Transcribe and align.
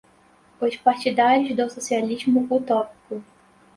os 0.59 0.75
partidários 0.77 1.55
do 1.55 1.69
socialismo 1.69 2.47
utópico 2.49 3.23